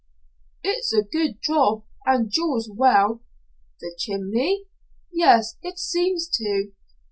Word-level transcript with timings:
"It's 0.63 0.91
a 0.95 1.03
good 1.03 1.43
job 1.43 1.83
and 2.07 2.31
draws 2.31 2.67
well." 2.67 3.21
"The 3.81 3.93
chimney? 3.99 4.65
Yes, 5.11 5.57
it 5.61 5.77
seems 5.77 6.27
to." 6.37 6.71